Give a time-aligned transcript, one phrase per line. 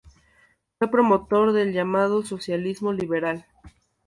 [0.79, 3.45] Fue promotor del llamado socialismo liberal.